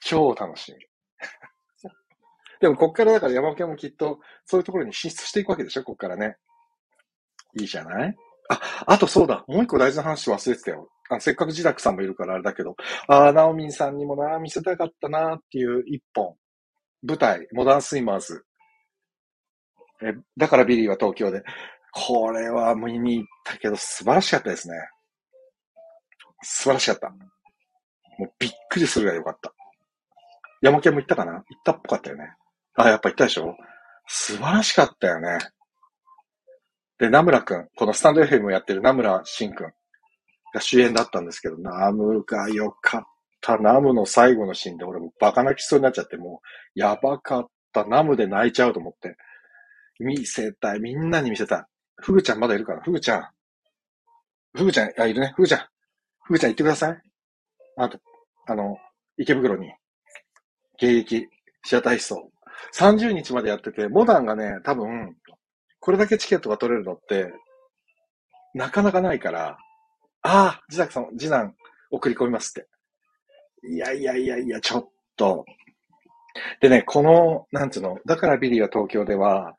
[0.00, 0.78] 超楽しみ。
[2.60, 5.84] でも、こっからだから山県もきっと、そういうところに進出していくわけでしょ？
[5.84, 6.36] こっからね。
[7.60, 8.16] いいじゃない？
[8.48, 9.44] あ、あとそうだ。
[9.46, 10.88] もう一個大事な話忘れてたよ。
[11.10, 16.36] あせっかく自宅さんもいるからあれだけど、ああ、ナオミンさんにもな、見せたかったなっていう一本。
[17.02, 18.44] 舞台、モダンスイマーズ。
[20.02, 21.42] え、だからビリーは東京で。
[21.92, 24.74] これは見に行ったけど素晴らしかったですね。
[26.42, 27.10] 素晴らしかった。
[27.10, 27.16] も
[28.26, 29.52] うびっくりするぐらいよかった。
[30.60, 31.32] 山県も行ったかな？
[31.32, 32.32] 行ったっぽかったよね。
[32.74, 33.56] あ、やっぱ行ったでしょ？
[34.06, 35.38] 素晴らしかったよね。
[36.98, 39.72] で、ナムラくん、このスタンド FM をやってるナムラシンくん
[40.52, 43.02] が主演だったんですけど、ナムが良かっ
[43.40, 43.56] た。
[43.58, 46.40] ナムの最後のシーンで俺もバカ泣きそうになっちゃって、も
[46.76, 47.84] う、やばかった。
[47.84, 49.16] ナムで泣いちゃうと思って。
[50.00, 50.80] 見せたい。
[50.80, 51.64] みんなに見せたい。
[51.96, 52.82] ふぐちゃんまだいるかな？
[52.82, 53.28] ふぐちゃん。
[54.56, 55.32] ふぐちゃん、あ、いるね。
[55.36, 55.60] ふぐちゃん。
[56.24, 57.02] ふぐちゃん行ってください。
[57.76, 57.98] あと、
[58.46, 58.76] あの、
[59.16, 59.72] 池袋に、
[60.80, 61.28] 迎撃、
[61.64, 62.30] シアターイスト。
[62.74, 65.16] 30日までやってて、モダンがね、多分、
[65.88, 67.32] これだけチケットが取れるのって、
[68.52, 69.56] なかなかないから、
[70.20, 71.54] ああ、自宅さん、次男
[71.90, 72.68] 送り込みますって。
[73.66, 75.46] いやいやいやいや、ちょっと。
[76.60, 79.56] でね、この、なんつうの、だからビリーは東京では、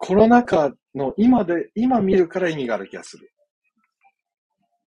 [0.00, 3.30] コロナ禍の今で、今見るから意味がある気がする。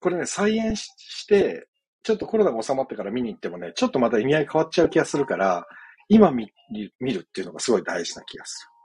[0.01, 1.69] これね、再演して、
[2.03, 5.67] ちょっとコロナが収まってから見に行ってもね、ちょっとまた意味合い変わっちゃう気がするから、
[6.09, 6.51] 今見
[6.99, 8.76] 見るっていうのがすごい大事な気がする。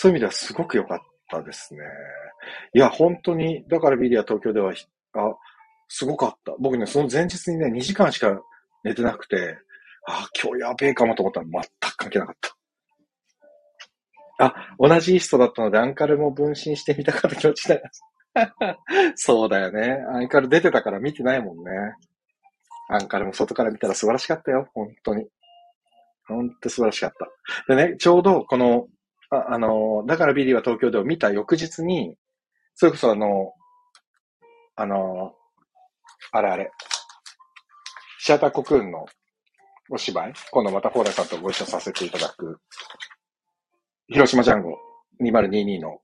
[0.00, 0.98] そういう意味ではすごく良かっ
[1.30, 1.80] たですね。
[2.72, 5.36] いや、本当に、だからビリア東京では、あ、
[5.88, 6.54] すごかった。
[6.58, 8.40] 僕ね、その前日にね、2時間しか
[8.82, 9.58] 寝てなくて、
[10.08, 12.36] あ、今日やべえかもと思ったら全く関係なかっ
[14.38, 14.46] た。
[14.46, 17.76] あ、同じイーストだったのでアンカルも分身してみたかった気持ちだ。
[19.16, 20.02] そうだよね。
[20.14, 21.70] アンカル出てたから見てないもんね。
[22.88, 24.66] アンカルも外から見たら素晴らしかったよ。
[24.72, 25.28] 本当に。
[26.26, 27.12] 本当素晴らしかっ
[27.66, 27.74] た。
[27.74, 28.88] でね、ちょうどこの、
[29.30, 32.16] あ、あの、だからビリーは東京でを見た翌日に、
[32.74, 33.52] それこそあの、
[34.76, 35.34] あの、
[36.32, 36.70] あれあれ、
[38.18, 39.06] シアターコクーンの
[39.90, 42.60] お芝居、今度また蓬莱さんとご一緒させていただく、
[44.08, 44.76] 広島ジャンゴ
[45.20, 46.00] 2022の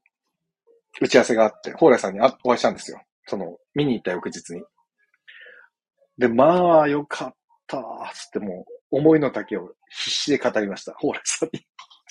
[1.00, 3.00] 打ち合わせがあって、蓬莱さんにお会いしたんですよ。
[3.26, 4.62] その、見に行った翌日に。
[6.18, 7.34] で、まあ、よかっ
[7.66, 7.78] た
[8.14, 10.92] つってもう、思いの丈を必死で語りました。
[10.94, 11.66] 蓬莱さんに。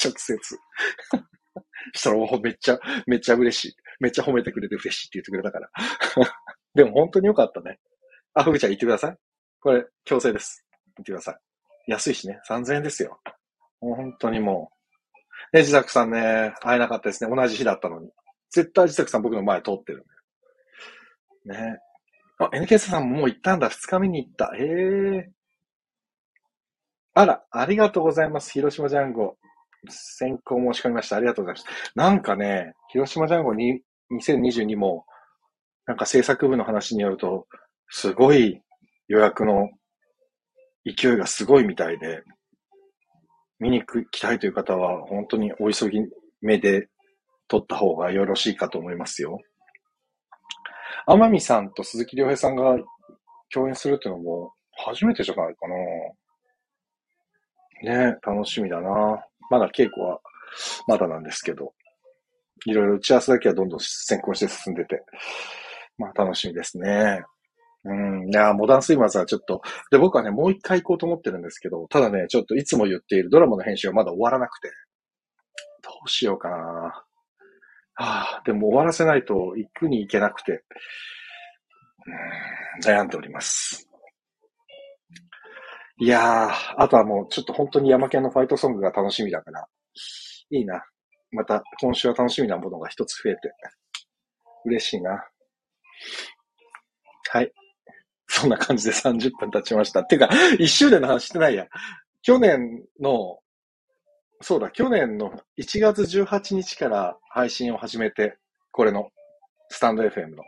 [0.06, 0.38] 直接。
[1.94, 3.76] したら、おめっちゃ、めっちゃ嬉しい。
[4.00, 5.70] めっちゃ褒めてくれて嬉しいって言ってくれたから。
[6.74, 7.80] でも本当によかったね。
[8.34, 9.18] あ、ふぐちゃん言ってください。
[9.62, 10.66] これ、強制です。
[10.98, 11.92] 言ってください。
[11.92, 12.40] 安いしね。
[12.50, 13.20] 3000円ですよ。
[13.80, 14.72] もう本当にも
[15.54, 15.58] う。
[15.58, 17.34] ね、自作さんね、会えなかったですね。
[17.34, 18.12] 同じ日だったのに。
[18.52, 20.06] 絶対自作さん僕の前通ってる
[21.46, 21.80] ね。
[22.38, 23.70] あ、NKS さんももう行ったんだ。
[23.70, 24.52] 二日目に行った。
[24.58, 24.66] へ
[25.20, 25.32] え。
[27.14, 28.52] あら、ありがとうございます。
[28.52, 29.38] 広島ジャンゴ。
[29.90, 31.18] 先行申し込みました。
[31.18, 31.92] ありがとうございます。
[31.96, 35.06] なんかね、広島ジャンゴ2022も、
[35.86, 37.48] なんか制作部の話によると、
[37.90, 38.62] すごい
[39.08, 39.70] 予約の
[40.86, 42.24] 勢いがすごいみたいで、
[43.60, 46.02] 見に行きたいという方は、本当にお急ぎ
[46.42, 46.90] 目で
[47.48, 49.40] 撮った方がよろしいかと思いますよ。
[51.08, 52.78] 天海さんと鈴木亮平さんが
[53.54, 54.54] 共演するっていうのも
[54.86, 55.76] 初めてじゃないかな。
[57.84, 59.24] ね楽しみだな。
[59.50, 60.20] まだ稽古は
[60.88, 61.74] まだなんですけど、
[62.66, 65.04] いろいろ打ち合わせだけはどんどん先行して進んでて、
[65.98, 67.24] まあ楽しみですね。
[67.86, 68.30] うん。
[68.30, 74.70] いや、モダンスイマーズはちょっと、で、僕はね、もう一回行こうと思ってるんですけど、ただね、ちょっといつも言っているドラマの編集はまだ終わらなくて、
[75.84, 76.56] どうしようかな。
[76.58, 77.04] は
[77.94, 80.64] あ、でも終わらせないと行くに行けなくて、
[82.84, 83.88] うん、悩んでおります。
[85.98, 89.66] いやー、あとはもうちょっと本当に山県のファイトソングが楽しみだから、
[90.52, 90.84] いいな。
[91.32, 93.54] また今週は楽しみなものが一つ増えて、
[94.66, 95.24] 嬉しいな。
[97.32, 97.52] はい。
[98.28, 100.04] そんな感じで30分経ちました。
[100.04, 100.30] てか、
[100.60, 101.68] 1周年の話してないや。
[102.22, 103.40] 去年の、
[104.42, 108.38] そうだ、去年の1月18日から配信を始めて、
[108.72, 109.10] これの、
[109.70, 110.44] スタンド FM の。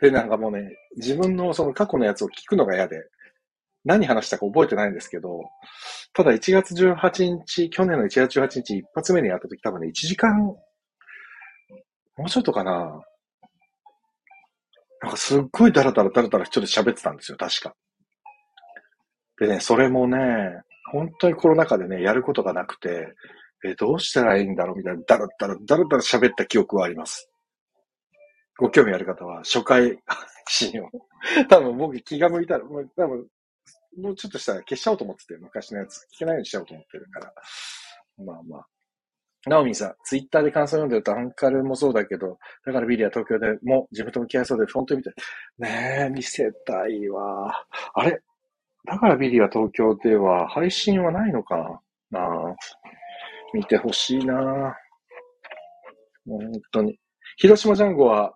[0.00, 2.96] で、なんかもうね、自分のその過去のやつを聞くのが嫌で、
[3.84, 5.40] 何話したか覚えてないんですけど、
[6.14, 10.56] ただ1月18日、去年の1月18日一発目にやった時多分ね、1時間、も
[12.26, 13.02] うちょっとかな。
[15.02, 17.74] なんかすっごいダラダラダラダラちょっと喋ってたんですよ、確か。
[19.38, 20.18] でね、それもね、
[20.92, 23.14] 本当にコロナ禍でね、やることがなくて、
[23.64, 27.28] えどうしたらいいんだろうみたいな、ダラダラダラダラ喋った記憶はあります。
[28.58, 29.98] ご興味ある方は、初回
[30.48, 30.90] シーンを。
[31.48, 33.26] 多分僕気が向いたら、多分、
[33.96, 36.06] もうちょっとしたら消しちゃおうと思ってて、昔のやつ。
[36.14, 37.32] 聞けないようにしちゃおうと思ってるから。
[38.24, 38.66] まあまあ。
[39.46, 45.10] ナオミンさん、ツイッターで感想読んでるとアンカルもそうだけど、だからビリは東京でも自分と向き合いそうで、本当に見て、
[45.58, 47.52] ねえ、見せたいわ。
[47.94, 48.22] あれ？
[48.86, 52.20] だからビリは東京では配信はないのかな？
[52.20, 52.56] あ
[53.52, 54.74] 見てほしいな
[56.26, 56.98] 本当に。
[57.36, 58.34] 広島ジャンゴは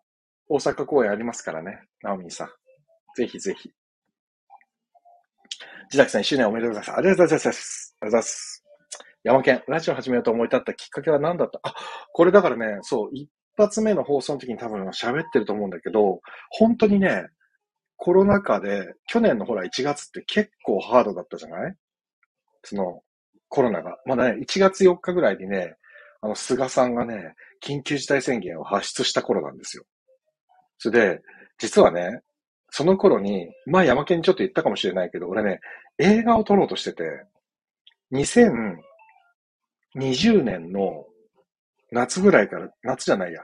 [0.48, 1.80] 大阪公演ありますからね。
[2.02, 2.48] ナオミンさん。
[3.16, 3.70] ぜひぜひ。
[5.90, 6.98] 自宅さん1周年おめでとうございます。
[6.98, 7.96] ありがとうございます。
[8.00, 8.64] ありがとうございます。
[9.24, 11.60] 山県、ラジオ始めようと思い立ったきっかけは何だった？
[11.62, 11.74] あ、
[12.12, 16.20] これだからね、そう、一発目の放送の時に多分喋ってると思うんだけど、
[16.50, 17.26] 本当にね、
[17.96, 21.74] コロナ禍で、去年のほら1月って結構ハードだったじゃない？
[22.64, 23.00] その、
[23.48, 23.96] コロナが。
[24.04, 25.74] まだね、1月4日ぐらいにね、
[26.20, 29.84] あの、菅さんがね、緊急事態宣言を発出した頃なんですよ。
[30.76, 31.20] それで、
[31.58, 32.20] 実はね、
[32.70, 35.60] その頃に、まあ山県にちょっと言ったかもしれないけど、俺ね、
[35.98, 37.24] 映画を撮ろうとしてて、
[38.12, 41.06] 2020年の
[41.92, 43.42] 夏ぐらいから、夏じゃないや、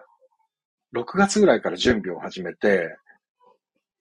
[0.95, 2.97] 6月ぐらいから準備を始めて、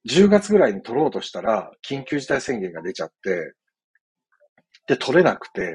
[0.09, 3.53] 10月ぐらいに撮ろうとしたら、緊急事態宣言が出ちゃって、
[4.87, 5.73] で、撮れなくて、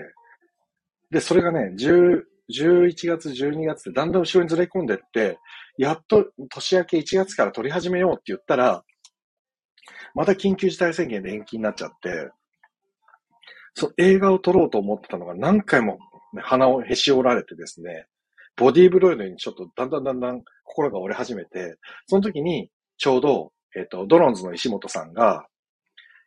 [1.11, 5.38] で、それがね、10、11月、12月ってだんだん後ろにずれ込んでって、
[5.78, 8.84] やっと年明け1月から撮り始めようって言ったら、
[10.14, 12.30] また緊急事態宣言で延期になっちゃって、
[13.74, 15.98] そ、映画を撮ろうと思ってたのが何回も、
[16.32, 18.06] ね、鼻をへし折られてですね、
[18.56, 25.46] ボディーブロイドにちょっとだんだんだんだん心が折れ始めて、その時にちょうど、えっ、ー、と、ドローンズの石本さんが、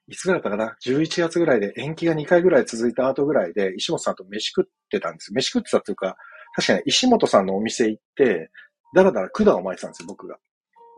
[0.07, 5.33] いつぐらいだったかな ?11 月ぐらいで延期が2回ぐらい続いた後ぐらいで、石本さんと飯食ってたんです。
[5.33, 6.15] 飯食ってたっていうか、
[6.55, 8.49] 確かに石本さんのお店行って、
[8.93, 10.37] だらだら管を巻いてたんですよ、僕が。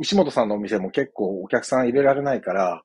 [0.02, 2.82] 石本さんのお店も結構お客さん入れられないから、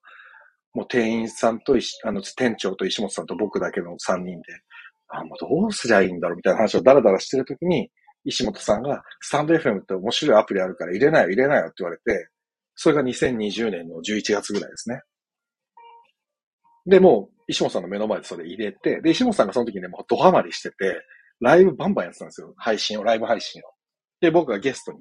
[0.74, 4.52] もう店員さんとあの、店長と石本さんと僕だけの3人で、
[5.08, 7.90] あ、もうどうすりゃいいんだろうみたいな話をダラダラしてるときに、
[8.24, 12.28] 石本さんが、スタンド FM って面白いアプリあるから入れないよ、入れないよって言われて、
[12.74, 15.00] それが2020年の11月ぐらいですね。
[16.86, 21.00] で、もう、石本さんの目の前でそれ入れて、で、石本さんがその時ね、もうドハマりしてて、
[21.40, 22.52] ライブバンバンやってたんですよ。
[22.56, 23.64] 配信を、ライブ配信を。
[24.20, 24.98] で、僕がゲストに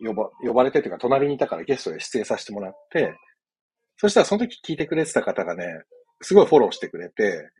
[0.00, 3.14] 呼ば、呼ばれてというか、隣にいたからゲストで出演させてもらって、
[3.96, 5.64] そしたらその時聞いてくれてた方がね、
[6.22, 7.50] すごいフォローしてくれて、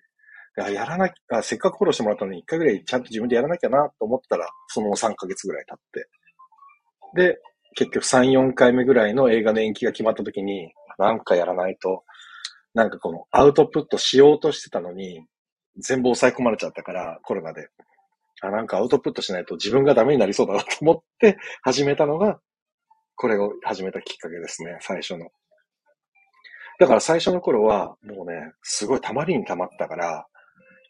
[0.56, 6.08] やらなきゃ、せっかくフォローしてもらったのに1回ぐらいちゃんと自分でやらなきゃなと思ったら、その3ヶ月ぐらい経って。
[7.14, 7.38] で、
[7.74, 12.02] 結局3、4回目ぐらいの映画の延期が決まった時に、なんかやらないと、
[12.74, 15.24] なんかこのアウトプットしようとしてたのに、
[15.78, 17.68] 全部抑え込まれちゃったから、コロナで。
[18.42, 22.40] あ、なんかアウトプットしないと自分がダメになりそうだなと思って始めたのが、
[23.16, 25.28] これを始めたきっかけですね、最初の。
[26.78, 30.26] だから最初の頃は、もうね、すごい溜まりに溜まったから、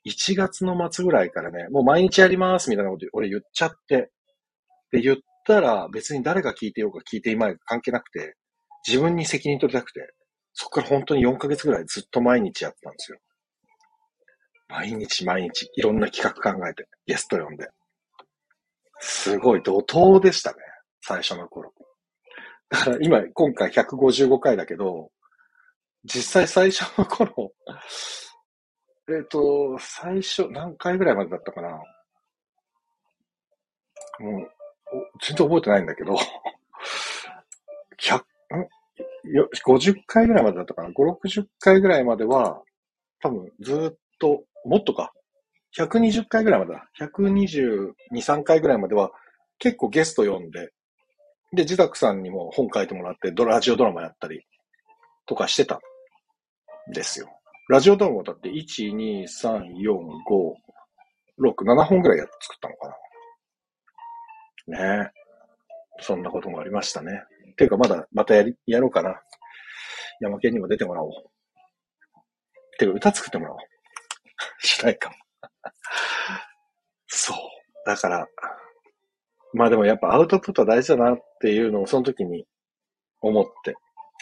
[0.07, 4.11] 1月の末ぐらいからね、もう毎日やりますみたいなこと俺言っちゃって、
[4.93, 8.37] で、言ったら別に誰が聞いてようか聞いていまいか関係なくて、
[8.87, 10.13] 自分に責任取りたくて、
[10.53, 13.19] そこから本当に4ヶ月ぐらいずっと毎日やったんですよ。
[14.69, 17.69] 毎日毎日いろんな企画考えて、ゲスト呼んで。
[19.01, 20.57] すごい怒涛でしたね。
[21.01, 21.73] 最初の頃。
[22.69, 25.11] だから今、今回155回だけど、
[26.05, 27.53] 実際最初の頃、
[29.09, 31.71] えっ、ー、と、最初、何回ぐらいまでだったかな。
[34.19, 34.51] もう、
[35.23, 36.15] 全然覚えてないんだけど、
[37.99, 38.23] 100、
[39.65, 40.91] ?50 回ぐらいまでだったかな。
[40.91, 42.63] 5、60回ぐらいまでは、
[43.21, 45.13] 多分ずっと、もっとか。
[45.77, 46.89] 120回ぐらいまでだ。
[47.01, 49.11] 122、3回ぐらいまでは、
[49.59, 50.71] 結構ゲスト呼んで、
[51.53, 54.43] で、自宅さんにも本書いてもらって、ドラジオドラマやったり
[55.27, 55.81] とかしてた
[56.93, 57.29] ですよ。
[57.69, 59.95] ラジオドラマだって、1、2、3、4、
[60.27, 60.55] 5、
[61.41, 62.89] 6、7本ぐらいやっ作ったのか
[64.67, 64.79] な。
[65.01, 65.19] ねえ。
[66.01, 67.23] そんなこともありましたね。
[67.57, 69.21] ていうか、まだ、またやり、やろうかな。
[70.21, 71.11] 山県にも出てもらおう。
[72.79, 73.59] ていうか、歌作ってもらおう。
[74.61, 75.17] しないかも。
[77.07, 77.37] そう。
[77.87, 78.27] だから、
[79.55, 82.45] まあでもやっぱアウトプット大事だなっていうのをその時に
[83.21, 83.75] 思って。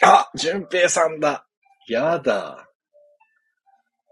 [0.03, 1.47] あ淳平さんだ
[1.87, 2.69] やだ。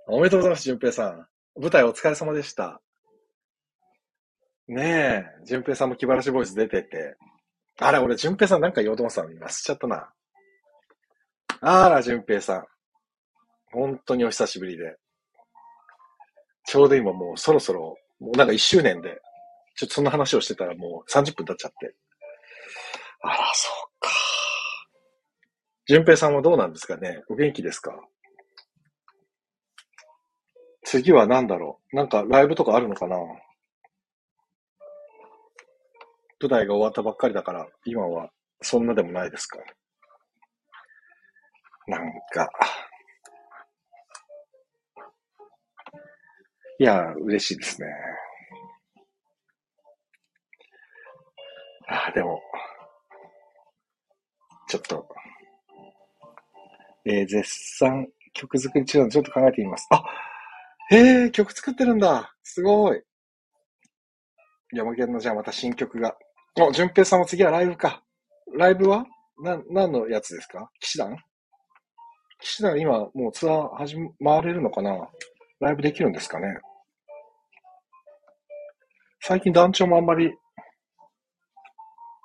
[0.08, 1.28] おめでとうございます、淳平さん。
[1.60, 2.82] 舞台お疲れ様でした。
[4.68, 7.16] ねえ、淳平さんも気晴らしボイス出てて。
[7.80, 10.10] あら、俺、淳平さんなんか言おうと思ってたのに忘れちゃったな。
[11.62, 12.66] あら、淳平さん。
[13.72, 14.98] 本当にお久しぶりで。
[16.68, 19.22] ちょうど今もうそろそろ、もうなんか一周年で、
[19.76, 21.96] ちょっとそんな話をしてたらもう30分経っちゃって。
[23.22, 24.10] あら、そうか。
[25.88, 27.22] 淳平さんはどうなんですかね？
[27.30, 27.94] お元気ですか？
[30.84, 31.96] 次は何だろう？
[31.96, 33.18] なんかライブとかあるのかな？
[36.42, 38.30] 舞台が終わったばっかりだから、今は
[38.62, 39.60] そんなでもないですか？
[41.88, 42.02] なん
[42.34, 42.50] か、
[46.78, 47.88] いや、嬉しいですね。
[51.88, 52.42] ああ、でも、
[54.68, 55.08] ちょっと、
[57.06, 57.44] えー、絶
[57.78, 59.88] 賛曲作り中なのちょっと考えてみます。
[59.92, 60.04] あ
[60.90, 62.36] へえ、曲作ってるんだ。
[62.44, 63.02] すごい。
[64.74, 66.18] 山県のじゃあまた新曲が。
[66.60, 68.04] お、淳平さんも次はライブか。
[68.58, 69.06] ライブは？
[69.42, 70.70] な、何のやつですか？
[70.80, 71.16] 騎士団？
[72.42, 75.08] 騎士団今もうツアー始まれるのかな？
[75.60, 76.58] ライブできるんですかね？
[79.28, 80.32] 最近団長もあんまり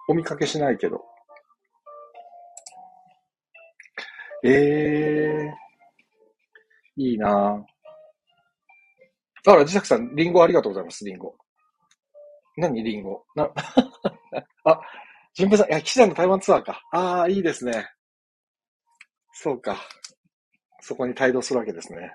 [0.07, 1.03] お見かけしないけど。
[4.45, 9.51] ええー、いいなぁ。
[9.51, 11.35] あら、自作さん、リンゴありがとうございます、リンゴ。
[12.59, 13.25] 何リンゴ？
[13.35, 13.49] な、
[14.65, 14.81] あ、
[15.33, 16.83] 純平さん、いや、岸田の台湾ツアーか。
[16.93, 17.89] ああ、いいですね。
[19.33, 19.79] そうか。
[20.83, 22.15] そこに帯同するわけですね。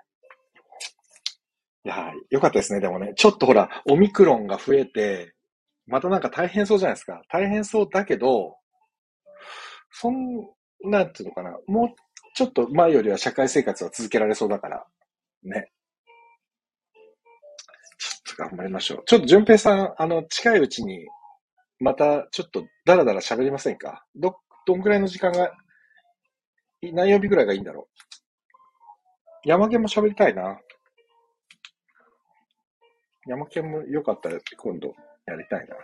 [1.85, 2.79] いや、よかったですね。
[2.79, 5.35] でもね、ちょっとほら、オミクロンが増えて、
[5.85, 7.21] またなんか大変そうじゃないですか。
[7.29, 8.57] 大変そうだけど、
[9.91, 10.47] そん、
[10.83, 11.51] なんていうのかな。
[11.67, 11.89] もう
[12.35, 14.85] ちょっと前よりは社会生活は続けられそうだから、
[15.43, 15.71] ね。
[18.25, 19.03] ちょっと頑張りましょう。
[19.05, 21.05] ちょっと、淳平さん、あの、近いうちに、
[21.79, 24.03] また、ちょっと、だらだら喋りませんか？
[24.15, 25.51] ど、どんくらいの時間が、
[26.81, 27.87] 何曜日ぐらいがいいんだろ
[29.45, 29.47] う？
[29.47, 30.59] 山県も喋りたいな。
[33.25, 34.93] 山県もよかったら今度
[35.25, 35.75] やりたいな。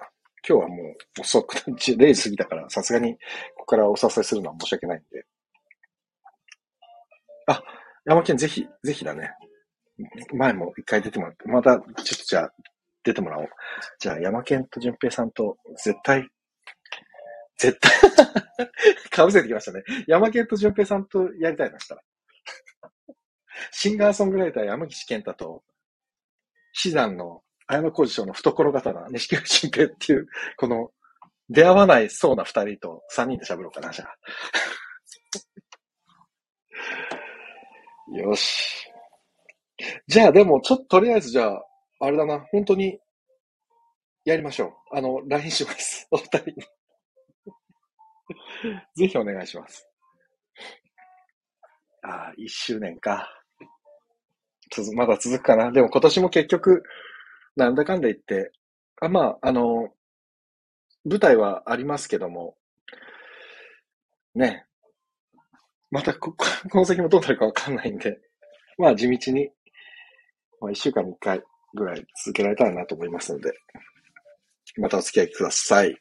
[0.47, 0.75] 今日はも
[1.17, 1.75] う遅く、0
[2.13, 3.19] 時過ぎたから、さすがにこ
[3.59, 5.25] こからお誘いするのは申し訳ないんで。
[7.47, 7.61] あ、
[8.05, 9.31] 山県ぜひ、ぜひだね。
[10.33, 12.53] 前も一回出てもらって、また、ちょっとじゃあ、
[13.03, 13.49] 出てもらおう。
[13.99, 16.27] じゃあ、山県と淳平さんと、絶対、
[17.57, 17.91] 絶対
[19.11, 19.83] かぶせてきましたね。
[20.07, 22.01] 山県と淳平さんとやりたいな、したら。
[23.71, 25.63] シンガーソングライター山岸健太と、
[26.73, 30.91] 死団の綾野浩二賞の懐刀、錦鯉新平っていう、この、
[31.49, 34.15] 出会わないそうな二人と三人で喋ろうかな、じゃあ。
[38.17, 38.87] よし。
[40.07, 41.63] じゃあでも、ちょっととりあえずじゃあ、
[41.99, 42.99] あれだな、本当に、
[44.25, 44.97] やりましょう。
[44.97, 46.07] あの、LINE します。
[46.11, 46.55] お二人に。
[48.95, 49.87] ぜひお願いします。
[52.03, 53.40] ああ、一周年か。
[54.93, 55.71] まだ続くかな。
[55.71, 56.83] でも今年も結局、
[57.55, 58.51] なんだかんだ言って、
[59.01, 59.89] あまあ、あの、
[61.05, 62.55] 舞台はありますけども、
[64.35, 64.65] ね。
[65.89, 66.33] またこ、
[66.71, 68.19] この先もどうなるかわかんないんで、
[68.77, 69.51] まあ地道に、
[70.61, 71.43] まあ一週間に一回
[71.73, 73.51] ぐらい続けられたらなと思いますので、
[74.77, 75.95] またお付き合いください。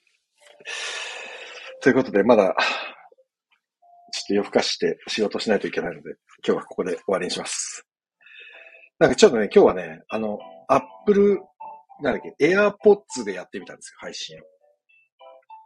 [1.83, 2.55] ということで、まだ、
[4.13, 6.11] ちょっと夜更かして仕事しないといけないので、
[6.47, 7.90] 今日はここで終わりにします。
[9.01, 10.39] なんかちょっとね、今日はね、あの、
[10.69, 11.41] アップル、
[12.03, 14.41] なんだっけ、エアポッツでやってみたんですよ、配信を。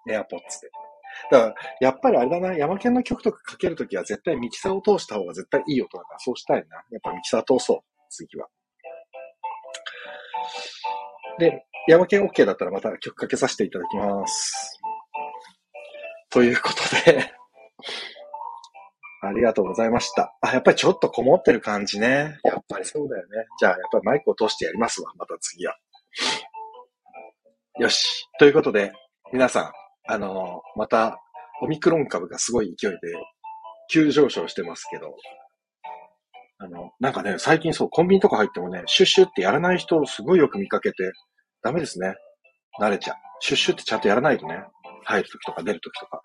[0.08, 0.70] エアポッツで。
[1.32, 6.76] だから、やっぱりあれだな、山県の曲とかかけるときは絶対ミキサーを通した方が絶対いい音だから、そうしたいな。
[6.76, 8.46] やっぱミキサー通そう、次は。
[11.40, 14.80] で、山県 OK だったらまた曲かけさせていただきます。
[16.30, 17.32] ということで
[19.26, 20.36] ありがとうございました。
[20.40, 22.38] あ、やっぱりちょっとこもってる感じね。
[22.44, 23.46] やっぱりそうだよね。
[23.58, 25.12] じゃあ、やっぱりマイクを通してやりますわ。
[25.16, 25.76] また次は。
[27.80, 28.28] よし。
[28.38, 28.92] ということで、
[29.32, 29.72] 皆さん、
[30.06, 31.18] あの、また、
[31.62, 32.98] オミクロン株がすごい勢いで
[33.90, 35.16] 急上昇してますけど、
[36.58, 41.12] あの、なんかね、最近そう、コンビニとか入ってもね、シュッシュってやらない人をすごいよく見かけて、
[41.62, 42.14] ダメですね。
[42.80, 43.16] 慣れちゃう。
[43.40, 44.62] シュッシュってちゃんとやらないとね。
[45.04, 46.22] 入るときとか出るときとか。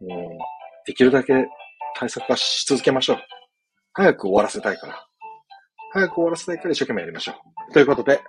[0.00, 1.34] もう、できるだけ
[1.96, 3.18] 対策はし続けましょう。
[3.92, 5.06] 早く終わらせたいから。
[5.92, 7.32] 早く終わらせたいから一生懸命やりましょ
[7.68, 7.72] う。
[7.72, 8.20] ということで、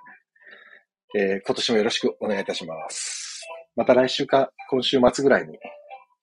[1.15, 3.41] えー、今年もよろしくお願いいたします。
[3.75, 5.57] また来週か今週末ぐらいに、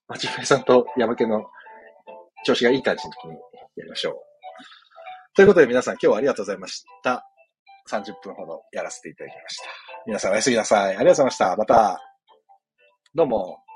[0.08, 1.44] まちふえさんと山家の
[2.44, 3.34] 調子がいい感じの時に
[3.76, 4.14] やりましょう。
[5.34, 7.24] ということで皆さん今日はありがとうございました。
[7.90, 9.64] 30分ほどやらせていただきました。
[10.06, 10.86] 皆さんおやすみなさい。
[10.88, 11.56] ありがとうございました。
[11.56, 12.00] また。
[13.14, 13.67] どうも。